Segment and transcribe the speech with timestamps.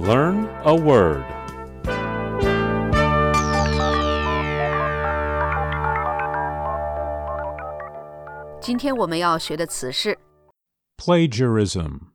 [0.00, 1.24] Learn a word.
[8.60, 10.18] 今天我们要学的词是
[10.96, 12.12] Plagiarism.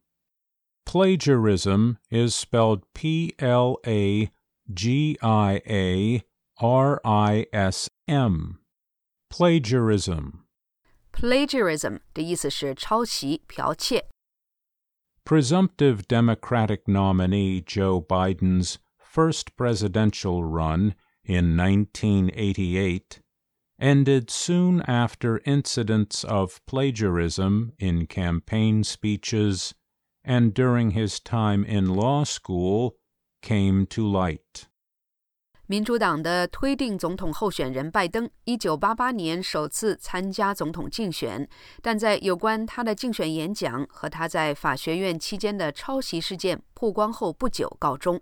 [0.86, 4.32] Plagiarism is spelled P L A
[4.76, 6.24] G I A
[6.58, 8.58] R I S M.
[9.30, 10.42] Plagiarism.
[11.14, 14.08] plagiarism 的意思是抄袭、剽窃。
[15.27, 20.95] Presumptive Democratic nominee Joe Biden's first presidential run
[21.25, 23.19] in 1988
[23.81, 29.75] ended soon after incidents of plagiarism in campaign speeches
[30.23, 32.95] and during his time in law school
[33.43, 34.69] came to light
[35.68, 41.48] 民主党的推定总统候选人拜登，一九八八年首次参加总统竞选，
[41.82, 48.20] 但在有关他的竞选演讲和他在法学院期间的抄袭事件曝光后不久告终。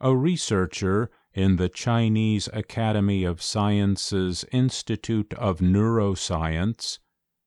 [0.00, 6.98] A researcher in the Chinese Academy of Sciences Institute of Neuroscience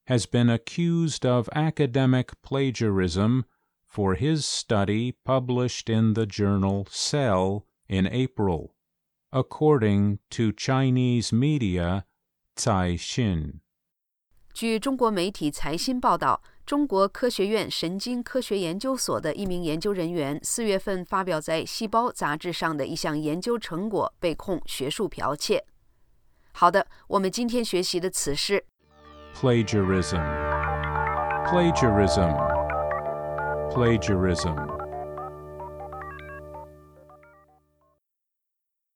[0.07, 3.43] has been accused of academic plagiarism
[3.87, 8.71] for his study published in the journal Cell in April,
[9.31, 12.03] according to Chinese media
[12.55, 13.61] Caixin.
[14.53, 25.63] 据中国媒体财新报道，中国科学院神经科学研究所的一名研究人员四月份发表在《细胞》杂志上的一项研究成果被控学术剽窃。
[26.51, 28.65] 好的，我们今天学习的词是
[29.33, 30.21] Plagiarism.
[31.47, 32.35] Plagiarism.
[33.71, 34.74] Plagiarism.